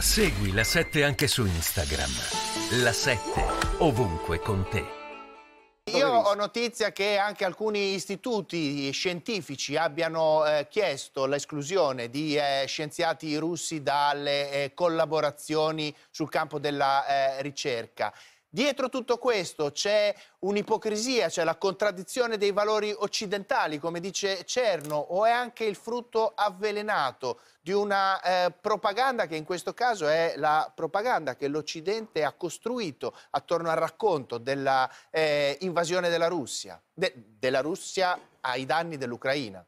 [0.00, 2.10] Segui la 7 anche su Instagram.
[2.82, 3.44] La 7
[3.80, 4.82] ovunque con te.
[5.94, 13.36] Io ho notizia che anche alcuni istituti scientifici abbiano eh, chiesto l'esclusione di eh, scienziati
[13.36, 18.10] russi dalle eh, collaborazioni sul campo della eh, ricerca.
[18.52, 25.24] Dietro tutto questo c'è un'ipocrisia, c'è la contraddizione dei valori occidentali, come dice Cerno, o
[25.24, 30.68] è anche il frutto avvelenato di una eh, propaganda che in questo caso è la
[30.74, 38.18] propaganda che l'Occidente ha costruito attorno al racconto dell'invasione eh, della Russia, de della Russia
[38.40, 39.64] ai danni dell'Ucraina?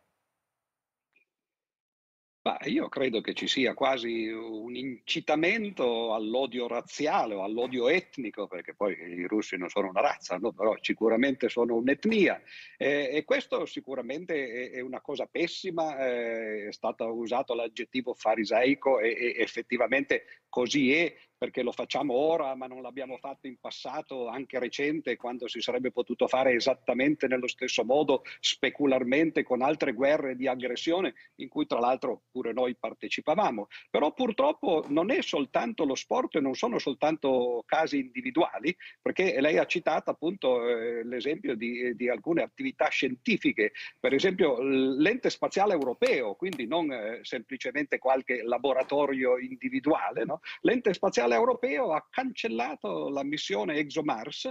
[2.44, 8.74] Ma io credo che ci sia quasi un incitamento all'odio razziale o all'odio etnico, perché
[8.74, 10.52] poi i russi non sono una razza, no?
[10.52, 12.42] però sicuramente sono un'etnia.
[12.76, 18.98] Eh, e questo sicuramente è, è una cosa pessima, eh, è stato usato l'aggettivo farisaico
[18.98, 24.28] e, e effettivamente così è perché lo facciamo ora ma non l'abbiamo fatto in passato
[24.28, 30.36] anche recente quando si sarebbe potuto fare esattamente nello stesso modo specularmente con altre guerre
[30.36, 33.66] di aggressione in cui tra l'altro pure noi partecipavamo.
[33.90, 39.58] Però purtroppo non è soltanto lo sport e non sono soltanto casi individuali perché lei
[39.58, 46.36] ha citato appunto eh, l'esempio di, di, alcune attività scientifiche, per esempio l'ente spaziale europeo,
[46.36, 50.38] quindi non eh, semplicemente qualche laboratorio individuale, no?
[50.60, 54.50] l'ente spaziale europeo ha cancellato la missione ExoMars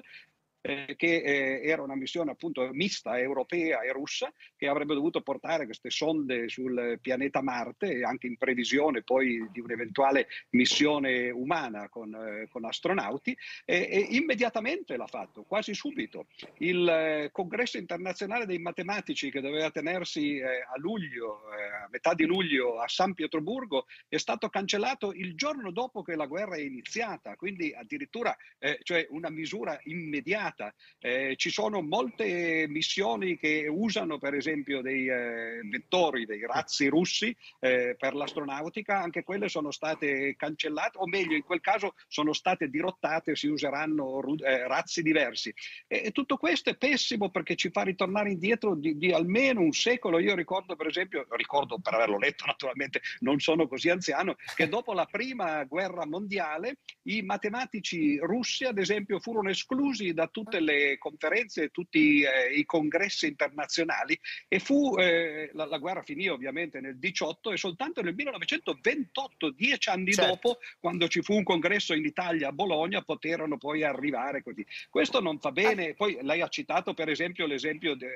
[0.62, 5.66] eh, che eh, era una missione appunto mista europea e russa che avrebbe dovuto portare
[5.66, 12.48] queste sonde sul pianeta Marte anche in previsione poi di un'eventuale missione umana con, eh,
[12.50, 16.28] con astronauti e, e, immediatamente l'ha fatto, quasi subito.
[16.58, 22.14] Il eh, congresso internazionale dei matematici che doveva tenersi eh, a luglio, eh, a metà
[22.14, 26.62] di luglio a San Pietroburgo è stato cancellato il giorno dopo che la guerra è
[26.62, 28.36] iniziata, quindi addirittura
[28.84, 30.74] cioè una misura immediata immediata.
[31.00, 37.36] Eh, ci sono molte missioni che usano per esempio dei eh, vettori, dei razzi russi
[37.60, 42.70] eh, per l'astronautica, anche quelle sono state cancellate, o meglio in quel caso sono state
[42.70, 45.54] dirottate, si useranno eh, razzi diversi.
[45.88, 50.20] E, tutto questo è pessimo perché ci fa ritornare indietro di, di almeno un secolo.
[50.20, 54.94] Io ricordo per esempio, ricordo per averlo letto naturalmente, non sono così anziano, che dopo
[54.94, 60.98] la prima guerra mondiale i matematici russi ad esempio furono esclusi da tutti tutte le
[60.98, 66.98] conferenze, tutti eh, i congressi internazionali e fu, eh, la, la, guerra finì ovviamente nel
[66.98, 70.32] 18 e soltanto nel 1928, dieci anni certo.
[70.32, 74.66] dopo, quando ci fu un congresso in Italia a Bologna, poterono poi arrivare così.
[74.90, 78.10] Questo non fa bene, poi lei ha citato per esempio l'esempio de,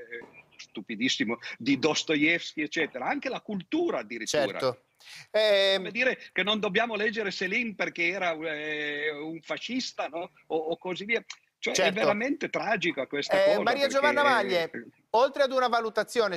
[0.57, 4.46] stupidissimo di Dostoevsky, eccetera, anche la cultura addirittura.
[4.46, 4.84] Certo.
[5.31, 10.31] Eh, Come dire che non dobbiamo leggere Céline perché era eh, un fascista no?
[10.47, 11.24] o, o, così via.
[11.65, 11.99] Cioè certo.
[11.99, 13.61] è veramente tragica questa eh, cosa.
[13.61, 13.95] Maria perché...
[13.95, 14.71] Giovanna Maglie,
[15.11, 16.33] oltre ad una valutazione